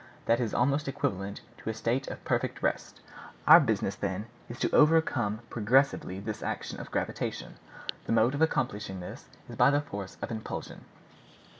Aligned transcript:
That 0.25 0.39
is 0.39 0.51
almost 0.51 0.87
equivalent 0.87 1.41
to 1.59 1.69
a 1.69 1.75
state 1.75 2.07
of 2.07 2.23
perfect 2.25 2.63
rest. 2.63 3.01
Our 3.47 3.59
business, 3.59 3.93
then, 3.93 4.25
is 4.49 4.57
to 4.61 4.71
overcome 4.75 5.41
progressively 5.51 6.19
this 6.19 6.41
action 6.41 6.79
of 6.79 6.89
gravitation. 6.89 7.57
The 8.07 8.11
mode 8.13 8.33
of 8.33 8.41
accomplishing 8.41 8.99
that 9.01 9.21
is 9.47 9.55
by 9.55 9.69
the 9.69 9.79
force 9.79 10.17
of 10.19 10.31
impulsion." 10.31 10.85